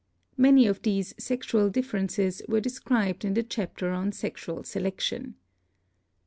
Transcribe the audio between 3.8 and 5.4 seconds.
on Sexual Selection.